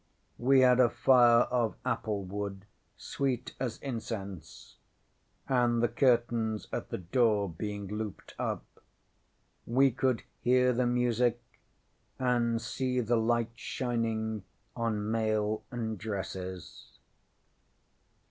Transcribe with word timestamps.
We 0.39 0.61
had 0.61 0.79
a 0.79 0.89
fire 0.89 1.41
of 1.51 1.75
apple 1.85 2.23
wood, 2.23 2.65
sweet 2.97 3.53
as 3.59 3.77
incense, 3.83 4.77
and 5.47 5.83
the 5.83 5.87
curtains 5.89 6.67
at 6.73 6.89
the 6.89 6.97
door 6.97 7.47
being 7.47 7.85
looped 7.87 8.33
up, 8.39 8.65
we 9.67 9.91
could 9.91 10.23
hear 10.39 10.73
the 10.73 10.87
music 10.87 11.39
and 12.17 12.59
see 12.59 12.99
the 12.99 13.17
lights 13.17 13.59
shining 13.59 14.43
on 14.75 15.11
mail 15.11 15.65
and 15.69 15.99
dresses. 15.99 16.97